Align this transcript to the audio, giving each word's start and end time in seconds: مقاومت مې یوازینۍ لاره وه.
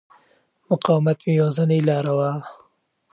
مقاومت 0.69 1.17
مې 1.23 1.31
یوازینۍ 1.39 1.79
لاره 1.89 2.13
وه. 2.17 2.31